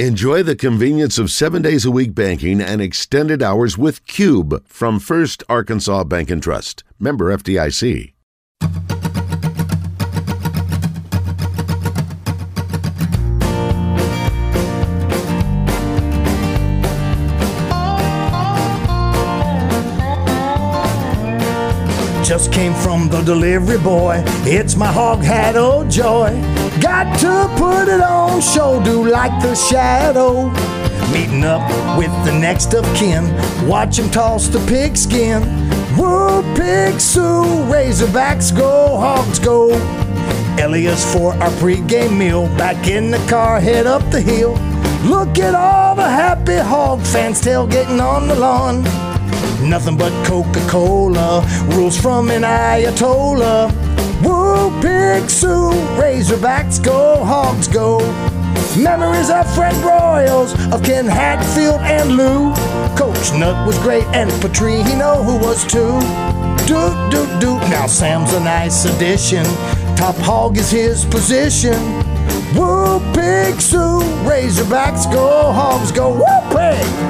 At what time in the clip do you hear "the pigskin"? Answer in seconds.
34.48-35.42